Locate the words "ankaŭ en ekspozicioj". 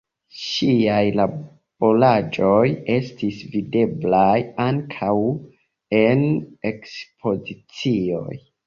4.67-8.45